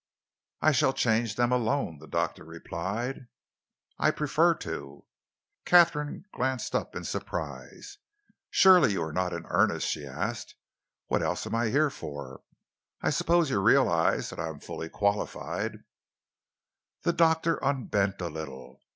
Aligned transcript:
"I 0.63 0.71
shall 0.71 0.93
change 0.93 1.35
them 1.35 1.51
alone," 1.51 1.99
the 1.99 2.07
doctor 2.07 2.43
replied. 2.43 3.27
"I 3.99 4.09
prefer 4.09 4.55
to." 4.55 5.05
Katharine 5.63 6.25
glanced 6.33 6.73
up 6.73 6.95
in 6.95 7.03
surprise. 7.03 7.99
"Surely 8.49 8.93
you 8.93 9.03
are 9.03 9.13
not 9.13 9.31
in 9.31 9.45
earnest?" 9.49 9.87
she 9.87 10.07
asked. 10.07 10.55
"What 11.05 11.21
else 11.21 11.45
am 11.45 11.53
I 11.53 11.69
here 11.69 11.91
for? 11.91 12.41
I 13.03 13.11
suppose 13.11 13.51
you 13.51 13.59
realise 13.61 14.31
that 14.31 14.39
I 14.39 14.47
am 14.49 14.59
fully 14.59 14.89
qualified?" 14.89 15.83
The 17.03 17.13
doctor 17.13 17.57
unbent 17.63 18.21
a 18.21 18.27
little. 18.29 18.81